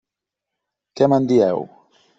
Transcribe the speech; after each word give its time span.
Què 1.01 1.11
me'n 1.15 1.31
dieu? 1.35 1.65